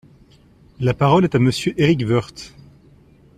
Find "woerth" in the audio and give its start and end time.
2.07-2.55